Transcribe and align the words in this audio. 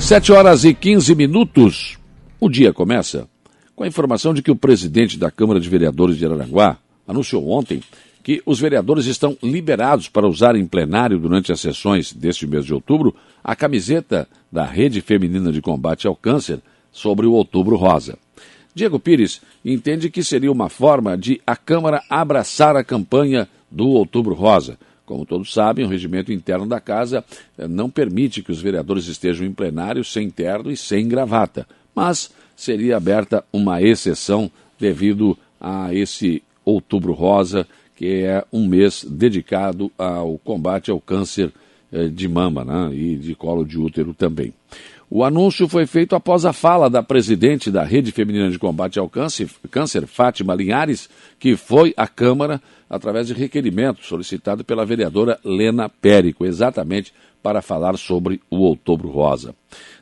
Sete 0.00 0.32
horas 0.32 0.64
e 0.64 0.72
15 0.72 1.14
minutos. 1.14 1.98
O 2.40 2.48
dia 2.48 2.72
começa 2.72 3.28
com 3.76 3.84
a 3.84 3.86
informação 3.86 4.32
de 4.32 4.42
que 4.42 4.50
o 4.50 4.56
presidente 4.56 5.18
da 5.18 5.30
Câmara 5.30 5.60
de 5.60 5.68
Vereadores 5.68 6.16
de 6.16 6.24
Araranguá 6.24 6.78
anunciou 7.06 7.50
ontem 7.50 7.82
que 8.22 8.40
os 8.46 8.60
vereadores 8.60 9.06
estão 9.06 9.36
liberados 9.42 10.08
para 10.08 10.26
usar 10.26 10.56
em 10.56 10.66
plenário 10.66 11.18
durante 11.18 11.52
as 11.52 11.60
sessões 11.60 12.12
deste 12.12 12.46
mês 12.46 12.64
de 12.64 12.72
outubro 12.72 13.14
a 13.42 13.54
camiseta 13.54 14.28
da 14.50 14.64
Rede 14.64 15.00
Feminina 15.00 15.52
de 15.52 15.60
Combate 15.60 16.06
ao 16.06 16.16
Câncer 16.16 16.60
sobre 16.90 17.26
o 17.26 17.32
Outubro 17.32 17.76
Rosa. 17.76 18.18
Diego 18.74 18.98
Pires 18.98 19.40
entende 19.64 20.10
que 20.10 20.22
seria 20.22 20.52
uma 20.52 20.68
forma 20.68 21.18
de 21.18 21.40
a 21.46 21.56
Câmara 21.56 22.02
abraçar 22.08 22.76
a 22.76 22.84
campanha 22.84 23.48
do 23.70 23.88
Outubro 23.88 24.34
Rosa, 24.34 24.78
como 25.08 25.24
todos 25.24 25.54
sabem, 25.54 25.86
o 25.86 25.88
regimento 25.88 26.30
interno 26.30 26.66
da 26.66 26.78
Casa 26.78 27.24
eh, 27.56 27.66
não 27.66 27.88
permite 27.88 28.42
que 28.42 28.52
os 28.52 28.60
vereadores 28.60 29.06
estejam 29.06 29.46
em 29.46 29.52
plenário 29.54 30.04
sem 30.04 30.28
terno 30.28 30.70
e 30.70 30.76
sem 30.76 31.08
gravata, 31.08 31.66
mas 31.94 32.30
seria 32.54 32.98
aberta 32.98 33.42
uma 33.50 33.80
exceção 33.80 34.50
devido 34.78 35.36
a 35.58 35.94
esse 35.94 36.42
Outubro 36.62 37.14
Rosa, 37.14 37.66
que 37.96 38.22
é 38.22 38.44
um 38.52 38.68
mês 38.68 39.02
dedicado 39.02 39.90
ao 39.96 40.36
combate 40.36 40.90
ao 40.90 41.00
câncer 41.00 41.50
eh, 41.90 42.08
de 42.08 42.28
mama 42.28 42.62
né, 42.62 42.94
e 42.94 43.16
de 43.16 43.34
colo 43.34 43.64
de 43.64 43.78
útero 43.78 44.12
também. 44.12 44.52
O 45.10 45.24
anúncio 45.24 45.66
foi 45.66 45.86
feito 45.86 46.14
após 46.14 46.44
a 46.44 46.52
fala 46.52 46.90
da 46.90 47.02
presidente 47.02 47.70
da 47.70 47.82
Rede 47.82 48.12
Feminina 48.12 48.50
de 48.50 48.58
Combate 48.58 48.98
ao 48.98 49.08
Câncer, 49.08 49.48
câncer 49.70 50.06
Fátima 50.06 50.54
Linhares, 50.54 51.08
que 51.40 51.56
foi 51.56 51.94
à 51.96 52.06
Câmara 52.06 52.60
através 52.88 53.26
de 53.26 53.34
requerimento 53.34 54.04
solicitado 54.04 54.64
pela 54.64 54.84
vereadora 54.84 55.38
Lena 55.44 55.88
Périco, 55.88 56.44
exatamente 56.44 57.12
para 57.42 57.62
falar 57.62 57.96
sobre 57.96 58.40
o 58.50 58.58
Outubro 58.58 59.08
Rosa. 59.08 59.54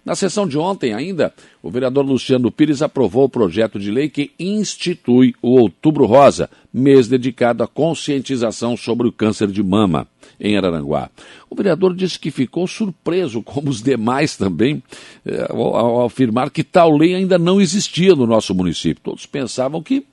Na 0.04 0.14
sessão 0.14 0.46
de 0.46 0.56
ontem 0.56 0.94
ainda, 0.94 1.34
o 1.62 1.70
vereador 1.70 2.04
Luciano 2.04 2.50
Pires 2.50 2.80
aprovou 2.80 3.24
o 3.24 3.28
projeto 3.28 3.78
de 3.78 3.90
lei 3.90 4.08
que 4.08 4.30
institui 4.38 5.34
o 5.42 5.58
Outubro 5.58 6.06
Rosa, 6.06 6.48
mês 6.72 7.08
dedicado 7.08 7.62
à 7.62 7.66
conscientização 7.66 8.76
sobre 8.76 9.08
o 9.08 9.12
câncer 9.12 9.48
de 9.48 9.62
mama 9.62 10.06
em 10.38 10.56
Araranguá. 10.56 11.10
O 11.50 11.56
vereador 11.56 11.94
disse 11.94 12.18
que 12.18 12.30
ficou 12.30 12.66
surpreso, 12.66 13.42
como 13.42 13.68
os 13.68 13.82
demais 13.82 14.36
também, 14.36 14.82
eh, 15.24 15.46
ao 15.48 16.04
afirmar 16.04 16.50
que 16.50 16.62
tal 16.62 16.96
lei 16.96 17.14
ainda 17.14 17.38
não 17.38 17.60
existia 17.60 18.14
no 18.14 18.26
nosso 18.26 18.54
município. 18.54 19.02
Todos 19.02 19.26
pensavam 19.26 19.82
que 19.82 20.04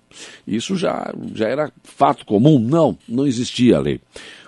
isso 0.47 0.75
já, 0.75 1.14
já 1.33 1.47
era 1.47 1.72
fato 1.83 2.25
comum. 2.25 2.59
Não, 2.59 2.97
não 3.08 3.25
existia 3.25 3.78
a 3.78 3.81
lei. 3.81 4.00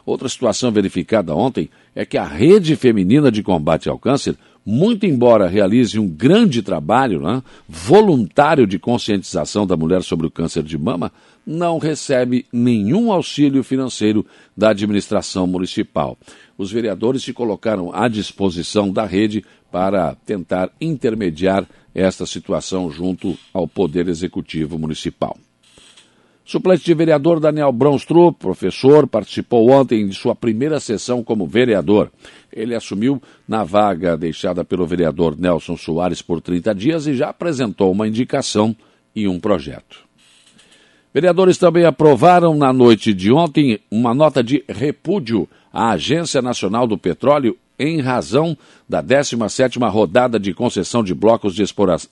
Outra 0.06 0.30
situação 0.30 0.72
verificada 0.72 1.36
ontem 1.36 1.70
é 1.96 2.06
que 2.06 2.18
a 2.18 2.26
Rede 2.26 2.76
Feminina 2.76 3.32
de 3.32 3.42
Combate 3.42 3.90
ao 3.90 3.98
Câncer, 3.98 4.36
muito 4.64 5.06
embora 5.06 5.48
realize 5.48 5.98
um 5.98 6.08
grande 6.08 6.62
trabalho 6.62 7.22
né, 7.22 7.42
voluntário 7.68 8.68
de 8.68 8.78
conscientização 8.78 9.66
da 9.66 9.76
mulher 9.76 10.04
sobre 10.04 10.28
o 10.28 10.32
câncer 10.32 10.64
de 10.64 10.78
mama, 10.78 11.12
não 11.46 11.78
recebe 11.78 12.46
nenhum 12.52 13.12
auxílio 13.12 13.64
financeiro 13.64 14.26
da 14.56 14.70
administração 14.70 15.48
municipal. 15.48 16.18
Os 16.58 16.72
vereadores 16.72 17.24
se 17.24 17.34
colocaram 17.34 17.92
à 17.94 18.08
disposição 18.08 18.92
da 18.92 19.06
rede 19.06 19.44
para 19.72 20.16
tentar 20.26 20.72
intermediar 20.80 21.68
esta 21.94 22.26
situação 22.26 22.92
junto 22.92 23.38
ao 23.54 23.68
Poder 23.68 24.08
Executivo 24.08 24.78
Municipal. 24.78 25.38
Suplente 26.46 26.86
de 26.86 26.94
vereador 26.94 27.40
Daniel 27.40 27.72
Bronstrup, 27.72 28.38
professor, 28.38 29.08
participou 29.08 29.72
ontem 29.72 30.08
de 30.08 30.14
sua 30.14 30.36
primeira 30.36 30.80
sessão 30.80 31.24
como 31.24 31.48
vereador. 31.48 32.12
Ele 32.54 32.76
assumiu 32.76 33.20
na 33.48 33.64
vaga 33.64 34.16
deixada 34.16 34.64
pelo 34.64 34.86
vereador 34.86 35.36
Nelson 35.36 35.76
Soares 35.76 36.22
por 36.22 36.40
30 36.40 36.76
dias 36.76 37.08
e 37.08 37.16
já 37.16 37.30
apresentou 37.30 37.92
uma 37.92 38.08
indicação 38.08 38.76
e 39.16 39.28
um 39.28 39.40
projeto. 39.40 40.06
Vereadores 41.12 41.58
também 41.58 41.84
aprovaram 41.84 42.54
na 42.54 42.72
noite 42.72 43.12
de 43.12 43.32
ontem 43.32 43.80
uma 43.90 44.14
nota 44.14 44.44
de 44.44 44.64
repúdio 44.70 45.50
à 45.74 45.94
Agência 45.94 46.44
Nacional 46.44 46.86
do 46.86 46.98
Petróleo 46.98 47.58
em 47.80 48.00
razão 48.02 48.56
da 48.88 49.02
17ª 49.02 49.90
rodada 49.90 50.40
de 50.40 50.54
concessão 50.54 51.04
de 51.04 51.14
blocos 51.14 51.56
de 51.56 51.64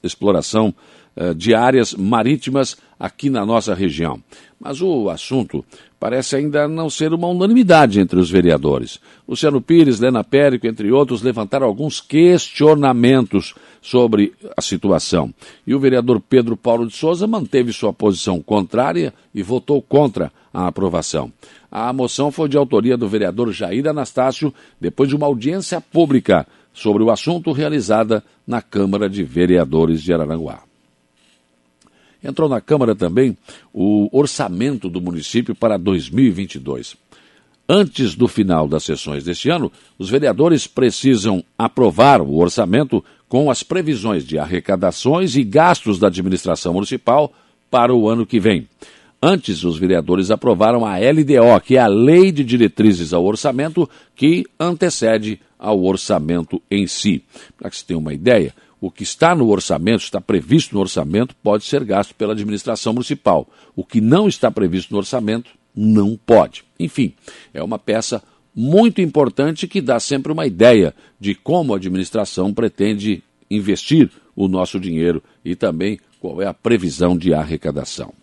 exploração 0.03 0.73
uh, 1.15 1.33
de 1.33 1.53
áreas 1.53 1.93
marítimas 1.93 2.77
aqui 2.99 3.29
na 3.29 3.45
nossa 3.45 3.73
região. 3.73 4.21
Mas 4.59 4.81
o 4.81 5.09
assunto 5.09 5.63
parece 5.99 6.35
ainda 6.35 6.67
não 6.67 6.89
ser 6.89 7.13
uma 7.13 7.27
unanimidade 7.27 7.99
entre 7.99 8.19
os 8.19 8.29
vereadores. 8.29 8.99
Luciano 9.27 9.61
Pires, 9.61 9.99
Lena 9.99 10.23
Périco, 10.23 10.67
entre 10.67 10.91
outros, 10.91 11.21
levantaram 11.21 11.67
alguns 11.67 11.99
questionamentos 11.99 13.53
sobre 13.81 14.33
a 14.55 14.61
situação. 14.61 15.33
E 15.67 15.75
o 15.75 15.79
vereador 15.79 16.21
Pedro 16.21 16.55
Paulo 16.55 16.87
de 16.87 16.95
Souza 16.95 17.27
manteve 17.27 17.73
sua 17.73 17.91
posição 17.91 18.41
contrária 18.41 19.13
e 19.35 19.43
votou 19.43 19.81
contra 19.81 20.31
a 20.53 20.67
aprovação. 20.67 21.31
A 21.69 21.91
moção 21.91 22.31
foi 22.31 22.47
de 22.47 22.57
autoria 22.57 22.95
do 22.95 23.07
vereador 23.07 23.51
Jair 23.51 23.87
Anastácio, 23.87 24.53
depois 24.79 25.09
de 25.09 25.15
uma 25.15 25.25
audiência 25.25 25.81
pública 25.81 26.47
sobre 26.73 27.03
o 27.03 27.11
assunto 27.11 27.51
realizada 27.51 28.23
na 28.47 28.61
Câmara 28.61 29.09
de 29.09 29.23
Vereadores 29.23 30.01
de 30.01 30.13
Araranguá. 30.13 30.63
Entrou 32.23 32.47
na 32.47 32.61
Câmara 32.61 32.95
também 32.95 33.37
o 33.73 34.07
orçamento 34.11 34.89
do 34.89 35.01
município 35.01 35.53
para 35.53 35.77
2022. 35.77 36.95
Antes 37.67 38.15
do 38.15 38.27
final 38.27 38.67
das 38.67 38.83
sessões 38.83 39.23
deste 39.23 39.49
ano, 39.49 39.71
os 39.97 40.09
vereadores 40.09 40.67
precisam 40.67 41.43
aprovar 41.57 42.21
o 42.21 42.37
orçamento 42.37 43.03
com 43.27 43.49
as 43.49 43.63
previsões 43.63 44.25
de 44.25 44.37
arrecadações 44.37 45.35
e 45.35 45.43
gastos 45.43 45.97
da 45.97 46.07
administração 46.07 46.73
municipal 46.73 47.33
para 47.71 47.93
o 47.93 48.07
ano 48.07 48.25
que 48.25 48.39
vem. 48.39 48.67
Antes, 49.21 49.63
os 49.63 49.77
vereadores 49.77 50.29
aprovaram 50.29 50.85
a 50.85 50.97
LDO, 50.97 51.61
que 51.63 51.77
é 51.77 51.79
a 51.79 51.87
Lei 51.87 52.29
de 52.29 52.43
Diretrizes 52.43 53.13
ao 53.13 53.23
Orçamento, 53.23 53.89
que 54.15 54.45
antecede 54.59 55.39
ao 55.57 55.81
orçamento 55.81 56.61
em 56.69 56.85
si. 56.85 57.23
Para 57.57 57.69
que 57.69 57.77
você 57.77 57.85
tenha 57.85 57.97
uma 57.97 58.13
ideia, 58.13 58.53
o 58.83 58.91
que 58.91 59.03
está 59.03 59.33
no 59.33 59.47
orçamento, 59.47 60.03
está 60.03 60.19
previsto 60.19 60.75
no 60.75 60.81
orçamento, 60.81 61.33
pode 61.41 61.63
ser 61.63 61.85
gasto 61.85 62.13
pela 62.15 62.33
administração 62.33 62.91
municipal. 62.91 63.47
O 63.77 63.85
que 63.85 64.01
não 64.01 64.27
está 64.27 64.51
previsto 64.51 64.91
no 64.91 64.97
orçamento, 64.97 65.51
não 65.73 66.19
pode. 66.25 66.65
Enfim, 66.77 67.13
é 67.53 67.63
uma 67.63 67.79
peça 67.79 68.21
muito 68.53 68.99
importante 68.99 69.69
que 69.69 69.79
dá 69.79 70.01
sempre 70.01 70.33
uma 70.33 70.45
ideia 70.45 70.93
de 71.17 71.33
como 71.33 71.73
a 71.73 71.77
administração 71.77 72.53
pretende 72.53 73.23
investir 73.49 74.11
o 74.35 74.49
nosso 74.49 74.77
dinheiro 74.81 75.23
e 75.45 75.55
também 75.55 75.97
qual 76.19 76.41
é 76.41 76.45
a 76.45 76.53
previsão 76.53 77.17
de 77.17 77.33
arrecadação. 77.33 78.13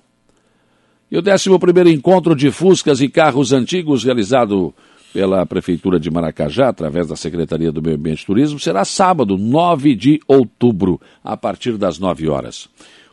E 1.10 1.16
o 1.16 1.22
11 1.22 1.91
encontro 1.91 2.37
de 2.37 2.50
Fuscas 2.50 3.00
e 3.00 3.09
Carros 3.09 3.54
Antigos, 3.54 4.04
realizado 4.04 4.75
pela 5.12 5.44
Prefeitura 5.44 5.98
de 5.98 6.10
Maracajá, 6.10 6.69
através 6.69 7.09
da 7.09 7.16
Secretaria 7.16 7.72
do 7.72 7.82
Meio 7.82 7.97
Ambiente 7.97 8.22
e 8.22 8.26
Turismo, 8.26 8.59
será 8.59 8.84
sábado, 8.84 9.37
9 9.37 9.94
de 9.94 10.21
outubro, 10.26 11.00
a 11.22 11.37
partir 11.37 11.76
das 11.76 11.98
9 11.98 12.28
horas. 12.28 12.69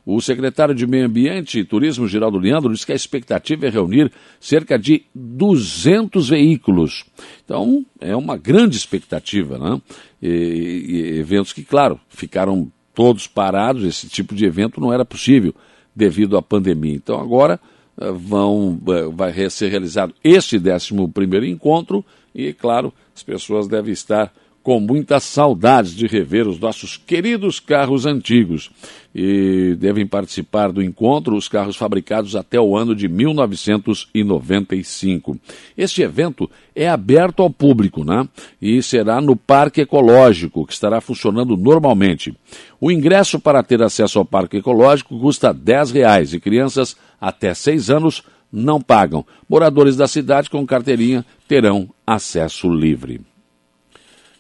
O 0.06 0.22
secretário 0.22 0.74
de 0.74 0.88
Meio 0.88 1.06
Ambiente 1.06 1.60
e 1.60 1.66
Turismo, 1.66 2.08
Geraldo 2.08 2.38
Leandro, 2.38 2.72
disse 2.72 2.86
que 2.86 2.94
a 2.94 2.96
expectativa 2.96 3.66
é 3.66 3.70
reunir 3.70 4.10
cerca 4.40 4.80
de 4.80 5.04
200 5.14 6.30
veículos. 6.30 7.04
Então, 7.44 7.86
é 8.00 8.16
uma 8.16 8.38
grande 8.38 8.78
expectativa, 8.78 9.58
né? 9.58 9.82
E, 10.22 10.86
e 10.88 11.20
eventos 11.20 11.52
que, 11.52 11.62
claro, 11.62 12.00
ficaram 12.08 12.72
todos 12.96 13.28
parados, 13.28 13.84
esse 13.84 14.08
tipo 14.08 14.34
de 14.34 14.46
evento 14.46 14.80
não 14.80 14.94
era 14.94 15.04
possível 15.04 15.54
devido 15.94 16.38
à 16.38 16.42
pandemia. 16.42 16.96
Então, 16.96 17.20
agora 17.20 17.60
vão, 17.98 18.80
eh, 18.88 19.10
vai 19.12 19.50
ser 19.50 19.70
realizado 19.70 20.14
este 20.24 20.58
11 20.58 21.08
primeiro 21.14 21.46
encontro 21.46 22.06
e, 22.34 22.54
claro, 22.54 22.94
as 23.16 23.24
pessoas 23.24 23.68
devem 23.68 23.92
estar 23.92 24.32
com 24.68 24.80
muitas 24.82 25.24
saudades 25.24 25.96
de 25.96 26.06
rever 26.08 26.46
os 26.46 26.60
nossos 26.60 26.98
queridos 26.98 27.58
carros 27.58 28.06
antigos. 28.06 28.70
E 29.16 29.78
devem 29.80 30.06
participar 30.06 30.74
do 30.74 30.84
encontro 30.84 31.38
os 31.38 31.48
carros 31.48 31.78
fabricados 31.78 32.36
até 32.36 32.60
o 32.60 32.76
ano 32.76 32.94
de 32.94 33.08
1995. 33.08 35.40
Este 35.78 36.02
evento 36.02 36.52
é 36.76 36.90
aberto 36.90 37.42
ao 37.42 37.50
público, 37.50 38.04
né? 38.04 38.28
E 38.62 38.84
será 38.84 39.22
no 39.22 39.38
Parque 39.38 39.80
Ecológico, 39.80 40.68
que 40.68 40.74
estará 40.74 41.00
funcionando 41.00 41.56
normalmente. 41.56 42.36
O 42.78 42.92
ingresso 42.92 43.40
para 43.40 43.64
ter 43.64 43.82
acesso 43.82 44.20
ao 44.20 44.26
Parque 44.26 44.58
Ecológico 44.58 45.18
custa 45.18 45.54
R$ 45.54 45.94
reais 45.94 46.34
e 46.34 46.42
crianças 46.42 46.98
até 47.22 47.54
6 47.54 47.90
anos 47.90 48.22
não 48.52 48.82
pagam. 48.82 49.26
Moradores 49.48 49.96
da 49.96 50.10
cidade 50.10 50.50
com 50.50 50.68
carteirinha 50.68 51.26
terão 51.48 51.90
acesso 52.06 52.70
livre. 52.70 53.22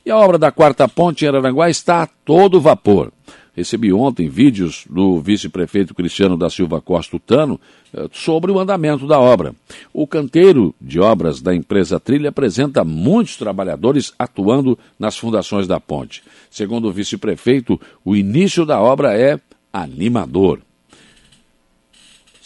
E 0.07 0.09
a 0.09 0.15
obra 0.15 0.38
da 0.38 0.54
quarta 0.54 0.88
ponte 0.88 1.25
em 1.25 1.27
Araranguá 1.27 1.69
está 1.69 2.04
a 2.04 2.07
todo 2.07 2.62
vapor. 2.62 3.12
recebi 3.54 3.92
ontem 3.92 4.30
vídeos 4.30 4.86
do 4.89 5.19
vice-prefeito 5.19 5.94
Cristiano 5.94 6.38
da 6.38 6.50
Silva 6.50 6.80
Costa 6.80 7.19
Tano 7.19 7.59
eh, 7.94 8.07
sobre 8.13 8.50
o 8.50 8.57
andamento 8.57 9.06
da 9.06 9.19
obra. 9.19 9.54
O 9.92 10.07
canteiro 10.07 10.74
de 10.80 10.98
obras 10.98 11.42
da 11.42 11.54
empresa 11.54 12.00
Trilha 12.00 12.30
apresenta 12.30 12.86
muitos 12.86 13.36
trabalhadores 13.36 14.13
atuando 14.18 14.80
nas 14.98 15.18
fundações 15.18 15.68
da 15.68 15.77
ponte. 15.77 16.24
Segundo 16.50 16.88
o 16.88 16.94
vice-prefeito, 16.94 17.77
o 18.06 18.15
início 18.15 18.65
da 18.65 18.80
obra 18.80 19.13
é 19.13 19.38
animador. 19.74 20.62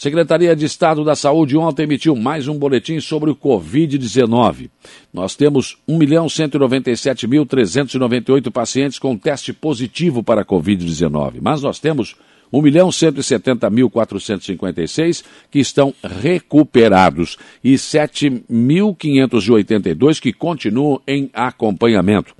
Secretaria 0.02 0.56
de 0.56 0.64
Estado 0.64 1.04
da 1.04 1.14
Saúde 1.14 1.56
ontem 1.56 1.84
emitiu 1.84 2.16
mais 2.16 2.48
um 2.48 2.58
boletim 2.58 2.98
sobre 2.98 3.30
o 3.30 3.36
Covid-19. 3.36 4.68
Nós 5.14 5.36
temos 5.36 5.78
1.197.398 5.88 8.50
pacientes 8.50 8.98
com 8.98 9.16
teste 9.16 9.52
positivo 9.52 10.20
para 10.20 10.40
a 10.40 10.44
Covid-19, 10.44 11.34
mas 11.40 11.62
nós 11.62 11.78
temos 11.78 12.16
1.170.456 12.52 15.22
que 15.48 15.60
estão 15.60 15.94
recuperados 16.02 17.38
e 17.62 17.74
7.582 17.74 20.20
que 20.20 20.32
continuam 20.32 21.00
em 21.06 21.30
acompanhamento. 21.32 22.34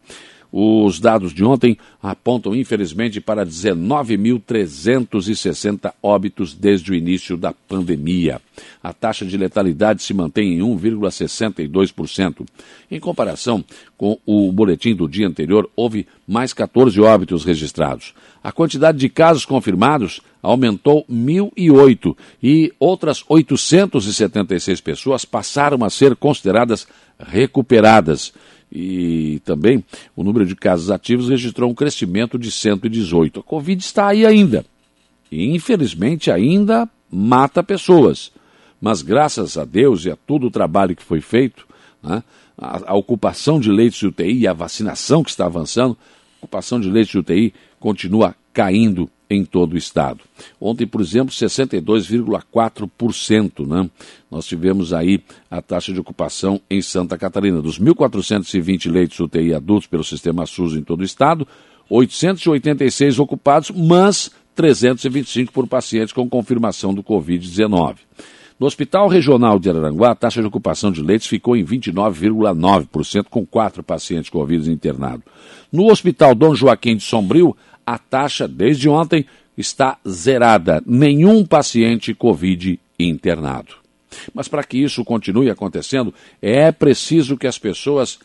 Os 0.52 1.00
dados 1.00 1.32
de 1.32 1.43
ontem 1.43 1.78
apontam, 2.02 2.54
infelizmente, 2.54 3.22
para 3.22 3.46
19.360 3.46 5.94
óbitos 6.02 6.52
desde 6.52 6.93
o 6.93 6.94
início 6.94 7.38
da 7.38 7.54
pandemia. 7.54 8.38
A 8.82 8.93
taxa 8.93 9.25
de 9.25 9.38
letalidade 9.38 10.02
se 10.02 10.12
mantém 10.12 10.58
em 10.58 10.60
1,62%. 10.60 12.46
Em 12.90 13.00
comparação 13.00 13.64
com 13.96 14.19
o 14.26 14.52
boletim 14.52 14.94
do 14.94 15.08
dia 15.08 15.26
anterior, 15.26 15.70
houve 15.75 16.06
mais 16.28 16.52
14 16.52 17.00
óbitos 17.00 17.46
registrados. 17.46 18.12
A 18.44 18.52
quantidade 18.52 18.98
de 18.98 19.08
casos 19.08 19.46
confirmados 19.46 20.20
aumentou 20.43 21.06
1.008 21.10 22.14
e 22.43 22.70
outras 22.78 23.25
876 23.26 24.82
pessoas 24.82 25.25
passaram 25.25 25.82
a 25.84 25.88
ser 25.88 26.14
consideradas 26.16 26.87
recuperadas. 27.19 28.34
E 28.74 29.40
também 29.44 29.84
o 30.16 30.24
número 30.24 30.46
de 30.46 30.56
casos 30.56 30.90
ativos 30.90 31.28
registrou 31.28 31.70
um 31.70 31.74
crescimento 31.74 32.38
de 32.38 32.50
118. 32.50 33.40
A 33.40 33.42
Covid 33.42 33.82
está 33.82 34.08
aí 34.08 34.24
ainda. 34.24 34.64
E 35.30 35.54
infelizmente 35.54 36.30
ainda 36.30 36.88
mata 37.10 37.62
pessoas. 37.62 38.32
Mas 38.80 39.02
graças 39.02 39.58
a 39.58 39.64
Deus 39.64 40.06
e 40.06 40.10
a 40.10 40.16
todo 40.16 40.46
o 40.46 40.50
trabalho 40.50 40.96
que 40.96 41.02
foi 41.02 41.20
feito, 41.20 41.66
né, 42.02 42.22
a, 42.56 42.92
a, 42.92 42.94
ocupação 42.94 43.60
de 43.60 43.70
leitos 43.70 43.98
de 43.98 44.06
UTI 44.06 44.40
e 44.40 44.48
a 44.48 44.54
vacinação 44.54 45.22
que 45.22 45.30
está 45.30 45.44
avançando, 45.44 45.96
a 46.40 46.44
ocupação 46.44 46.80
de 46.80 46.90
leitos 46.90 47.12
de 47.12 47.19
UTI 47.19 47.54
continua 47.78 48.34
caindo 48.52 49.08
em 49.28 49.44
todo 49.44 49.75
o 49.75 49.78
estado. 49.78 50.20
Ontem, 50.60 50.87
por 50.87 51.00
exemplo, 51.00 51.32
62,4%, 51.32 53.66
né? 53.66 53.90
Nós 54.31 54.46
tivemos 54.46 54.93
aí 54.93 55.20
a 55.50 55.60
taxa 55.62 55.93
de 55.93 55.99
ocupação 55.99 56.60
em 56.69 56.82
Santa 56.82 57.16
Catarina. 57.16 57.62
Dos 57.62 57.81
1.420 57.81 58.90
leitos 58.90 59.19
UTI 59.19 59.54
adultos 59.54 59.87
pelo 59.87 60.04
sistema 60.04 60.44
SUS 60.44 60.75
em 60.75 60.82
todo 60.82 61.00
o 61.00 61.04
estado, 61.04 61.49
886 61.88 63.19
ocupados, 63.19 63.70
mas 63.70 64.31
325 64.55 65.52
por 65.52 65.66
pacientes 65.66 66.12
com 66.12 66.28
confirmação 66.28 66.93
do 66.93 67.02
Covid-19. 67.02 67.96
No 68.60 68.66
Hospital 68.66 69.08
Regional 69.08 69.58
de 69.58 69.69
Araranguá, 69.69 70.12
a 70.12 70.14
taxa 70.14 70.40
de 70.40 70.46
ocupação 70.46 70.93
de 70.93 71.02
leitos 71.02 71.26
ficou 71.26 71.56
em 71.56 71.64
29,9%, 71.64 73.25
com 73.28 73.44
quatro 73.44 73.82
pacientes 73.82 74.31
Covid 74.31 74.70
internados. 74.70 75.25
No 75.72 75.90
Hospital 75.90 76.34
Dom 76.34 76.55
Joaquim 76.55 76.96
de 76.96 77.02
Sombrio, 77.02 77.56
a 77.87 77.99
taxa 77.99 78.46
desde 78.46 78.88
ontem 78.88 79.26
está 79.56 79.99
zerada. 80.08 80.82
Nenhum 80.87 81.44
paciente 81.44 82.14
Covid 82.14 82.79
internado. 82.99 83.75
Mas 84.34 84.49
para 84.49 84.64
que 84.64 84.79
isso 84.79 85.05
continue 85.05 85.50
acontecendo, 85.50 86.12
é 86.40 86.70
preciso 86.70 87.37
que 87.37 87.46
as 87.46 87.58
pessoas 87.58 88.19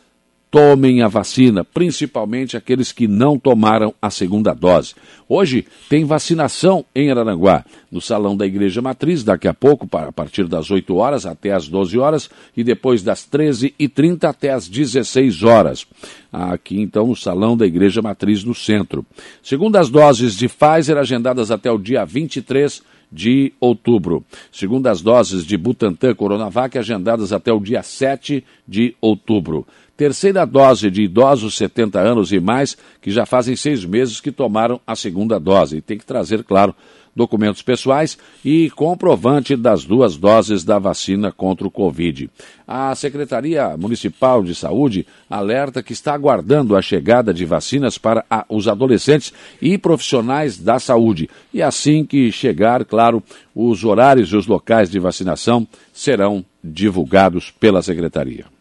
tomem 0.50 1.02
a 1.02 1.08
vacina, 1.08 1.62
principalmente 1.62 2.56
aqueles 2.56 2.90
que 2.90 3.06
não 3.06 3.38
tomaram 3.38 3.94
a 4.00 4.10
segunda 4.10 4.54
dose. 4.54 4.94
Hoje 5.28 5.66
tem 5.88 6.04
vacinação 6.04 6.84
em 6.94 7.10
Araranguá, 7.10 7.64
no 7.92 8.00
Salão 8.00 8.36
da 8.36 8.46
Igreja 8.46 8.80
Matriz, 8.80 9.22
daqui 9.22 9.46
a 9.46 9.52
pouco, 9.52 9.86
a 9.96 10.10
partir 10.10 10.46
das 10.46 10.70
8 10.70 10.94
horas 10.96 11.26
até 11.26 11.52
as 11.52 11.68
12 11.68 11.98
horas, 11.98 12.30
e 12.56 12.64
depois 12.64 13.02
das 13.02 13.28
13h30 13.28 14.24
até 14.24 14.50
as 14.50 14.68
16 14.68 15.42
horas. 15.42 15.86
Aqui, 16.32 16.80
então, 16.80 17.06
no 17.06 17.16
Salão 17.16 17.56
da 17.56 17.66
Igreja 17.66 18.00
Matriz, 18.00 18.42
no 18.42 18.54
centro. 18.54 19.04
Segundo 19.42 19.76
as 19.76 19.90
doses 19.90 20.36
de 20.36 20.48
Pfizer 20.48 20.96
agendadas 20.96 21.50
até 21.50 21.70
o 21.70 21.78
dia 21.78 22.04
23 22.04 22.82
de 23.10 23.52
outubro. 23.58 24.22
Segundo 24.52 24.86
as 24.86 25.00
doses 25.00 25.46
de 25.46 25.56
Butantan 25.56 26.14
Coronavac 26.14 26.76
agendadas 26.76 27.32
até 27.32 27.50
o 27.50 27.60
dia 27.60 27.82
7 27.82 28.44
de 28.66 28.94
outubro 29.00 29.66
terceira 29.98 30.46
dose 30.46 30.92
de 30.92 31.02
idosos 31.02 31.56
70 31.56 31.98
anos 31.98 32.30
e 32.30 32.38
mais 32.38 32.76
que 33.02 33.10
já 33.10 33.26
fazem 33.26 33.56
seis 33.56 33.84
meses 33.84 34.20
que 34.20 34.30
tomaram 34.30 34.80
a 34.86 34.94
segunda 34.94 35.40
dose. 35.40 35.78
E 35.78 35.80
tem 35.80 35.98
que 35.98 36.06
trazer, 36.06 36.44
claro, 36.44 36.72
documentos 37.16 37.62
pessoais 37.62 38.16
e 38.44 38.70
comprovante 38.70 39.56
das 39.56 39.84
duas 39.84 40.16
doses 40.16 40.62
da 40.62 40.78
vacina 40.78 41.32
contra 41.32 41.66
o 41.66 41.70
Covid. 41.70 42.30
A 42.64 42.94
Secretaria 42.94 43.76
Municipal 43.76 44.44
de 44.44 44.54
Saúde 44.54 45.04
alerta 45.28 45.82
que 45.82 45.92
está 45.92 46.14
aguardando 46.14 46.76
a 46.76 46.80
chegada 46.80 47.34
de 47.34 47.44
vacinas 47.44 47.98
para 47.98 48.24
a, 48.30 48.46
os 48.48 48.68
adolescentes 48.68 49.32
e 49.60 49.76
profissionais 49.76 50.56
da 50.56 50.78
saúde. 50.78 51.28
E 51.52 51.60
assim 51.60 52.04
que 52.04 52.30
chegar, 52.30 52.84
claro, 52.84 53.20
os 53.52 53.82
horários 53.82 54.30
e 54.30 54.36
os 54.36 54.46
locais 54.46 54.88
de 54.88 55.00
vacinação 55.00 55.66
serão 55.92 56.44
divulgados 56.62 57.50
pela 57.50 57.82
Secretaria. 57.82 58.57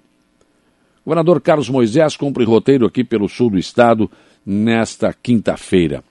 Governador 1.08 1.40
Carlos 1.40 1.70
Moisés 1.70 2.18
cumpre 2.18 2.44
roteiro 2.44 2.86
aqui 2.86 3.02
pelo 3.02 3.30
sul 3.30 3.50
do 3.50 3.58
estado 3.58 4.12
nesta 4.46 5.14
quinta-feira. 5.14 6.04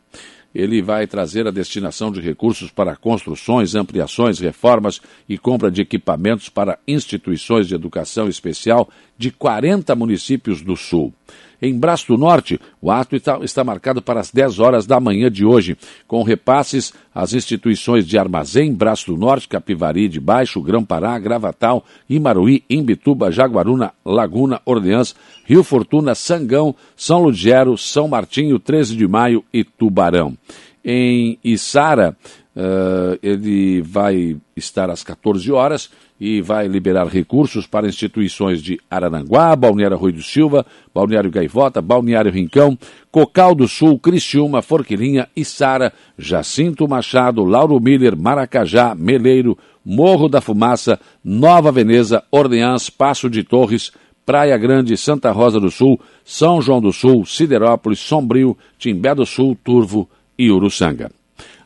Ele 0.55 0.81
vai 0.81 1.07
trazer 1.07 1.47
a 1.47 1.51
destinação 1.51 2.11
de 2.11 2.23
recursos 2.23 2.71
para 2.71 2.97
construções, 2.97 3.75
ampliações, 3.75 4.39
reformas 4.39 5.03
e 5.29 5.37
compra 5.37 5.71
de 5.71 5.83
equipamentos 5.83 6.49
para 6.49 6.79
instituições 6.89 7.69
de 7.69 7.75
educação 7.75 8.27
especial 8.27 8.89
de 9.19 9.31
40 9.31 9.95
municípios 9.95 10.63
do 10.63 10.75
sul. 10.79 11.13
Em 11.61 11.79
Braço 11.79 12.09
do 12.09 12.19
Norte, 12.19 12.61
o 12.81 12.91
ato 12.91 13.17
está, 13.17 13.65
marcado 13.65 14.03
para 14.03 14.21
as 14.21 14.31
10 14.31 14.59
horas 14.59 14.87
da 14.87 15.01
manhã 15.01 15.31
de 15.31 15.45
hoje, 15.45 15.77
com 16.07 16.23
repasses 16.23 16.93
às 17.15 17.33
instituições 17.33 18.07
de 18.07 18.19
Armazém, 18.19 18.75
Braço 18.75 19.13
do 19.13 19.19
Norte, 19.19 19.49
Capivari 19.49 20.09
de 20.09 20.21
Baixo, 20.21 20.61
Grão-Pará, 20.61 21.19
Gravatal, 21.19 21.85
Imaruí, 22.09 22.63
Imbituba, 22.69 23.31
Jaguaruna, 23.31 23.93
Laguna, 24.05 24.61
Orleans, 24.65 25.15
Rio 25.45 25.65
Fortuna, 25.65 26.15
Sangão, 26.15 26.75
São 26.97 27.23
Ludgero, 27.23 27.79
São 27.79 28.09
Martinho, 28.09 28.59
13 28.59 28.97
de 28.97 29.07
Maio 29.09 29.45
e 29.53 29.65
Tubarão. 29.65 30.37
Em 30.85 31.39
Içara, 31.43 32.17
uh, 32.55 33.19
ele 33.23 33.83
vai 33.83 34.37
estar 34.57 34.89
às 34.91 35.03
14 35.03 35.51
horas 35.51 35.91
e 36.21 36.41
vai 36.41 36.67
liberar 36.67 37.07
recursos 37.07 37.67
para 37.67 37.87
instituições 37.87 38.63
de 38.63 38.81
Araranguá, 38.91 39.55
Balneário 39.55 39.97
Rui 39.97 40.13
do 40.13 40.23
Silva, 40.23 40.65
Balneário 40.95 41.31
Gaivota, 41.31 41.83
Balneário 41.83 42.33
Rincão, 42.33 42.77
Cocal 43.11 43.55
do 43.55 43.69
Sul, 43.69 43.99
Cristiúma, 43.99 44.63
Forquilinha, 44.63 45.29
Içara, 45.37 45.93
Jacinto 46.19 46.89
Machado, 46.89 47.45
Lauro 47.45 47.79
Miller, 47.81 48.17
Maracajá, 48.17 48.95
Meleiro, 48.95 49.59
Morro 49.85 50.29
da 50.29 50.41
Fumaça, 50.41 50.99
Nova 51.23 51.71
Veneza, 51.71 52.23
Orleans, 52.31 52.89
Passo 52.91 53.29
de 53.29 53.45
Torres, 53.45 53.93
Praia 54.25 54.57
Grande, 54.57 54.97
Santa 54.97 55.31
Rosa 55.31 55.61
do 55.61 55.71
Sul, 55.71 56.01
São 56.25 56.61
João 56.61 56.81
do 56.81 56.93
Sul, 56.93 57.25
Siderópolis, 57.25 58.01
Sombrio, 58.01 58.57
Timbé 58.79 59.15
do 59.15 59.25
Sul, 59.25 59.57
Turvo 59.63 60.09
e 60.37 60.51
Uruçanga 60.51 61.11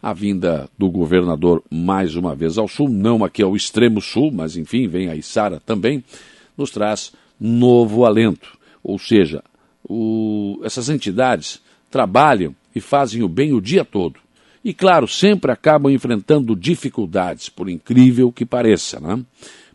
a 0.03 0.13
vinda 0.13 0.69
do 0.79 0.91
governador 0.91 1.63
mais 1.71 2.17
uma 2.17 2.35
vez 2.35 2.57
ao 2.57 2.67
sul, 2.67 2.89
não 2.89 3.23
aqui 3.25 3.43
ao 3.43 3.55
extremo 3.55 4.01
sul, 4.01 4.31
mas 4.33 4.57
enfim, 4.57 4.89
vem 4.89 5.09
a 5.09 5.17
Isara 5.17 5.61
também, 5.65 6.03
nos 6.57 6.71
traz 6.71 7.13
novo 7.39 8.05
alento. 8.05 8.59
Ou 8.83 8.99
seja, 8.99 9.43
o, 9.89 10.61
essas 10.63 10.89
entidades 10.89 11.61
trabalham 11.91 12.55
e 12.75 12.81
fazem 12.81 13.23
o 13.23 13.29
bem 13.29 13.53
o 13.53 13.61
dia 13.61 13.85
todo. 13.85 14.21
E, 14.65 14.75
claro, 14.75 15.09
sempre 15.09 15.51
acabam 15.51 15.91
enfrentando 15.91 16.55
dificuldades, 16.55 17.49
por 17.49 17.69
incrível 17.69 18.31
que 18.31 18.45
pareça. 18.45 19.01
Né? 19.01 19.23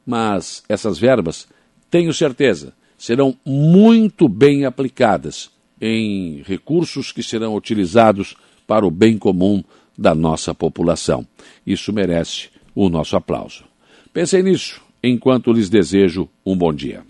Mas 0.06 0.64
essas 0.70 0.98
verbas, 1.00 1.48
tenho 1.90 2.14
certeza, 2.14 2.74
serão 2.98 3.36
muito 3.44 4.30
bem 4.30 4.66
aplicadas 4.66 5.52
em 5.82 6.42
recursos 6.46 7.12
que 7.12 7.22
serão 7.22 7.56
utilizados 7.56 8.36
para 8.68 8.86
o 8.86 8.92
bem 8.92 9.18
comum 9.18 9.64
da 9.98 10.16
nossa 10.16 10.54
população. 10.54 11.26
Isso 11.66 11.94
merece 11.94 12.50
o 12.74 12.90
nosso 12.90 13.16
aplauso. 13.16 13.64
Pensem 14.12 14.44
nisso 14.44 14.82
enquanto 15.04 15.54
lhes 15.54 15.70
desejo 15.70 16.28
um 16.46 16.58
bom 16.58 16.74
dia. 16.74 17.06